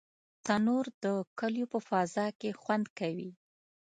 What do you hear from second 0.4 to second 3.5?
تنور د کلیو په فضا کې خوند کوي